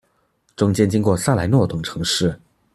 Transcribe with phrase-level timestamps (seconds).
[0.55, 2.35] 中间经过萨莱诺等城市。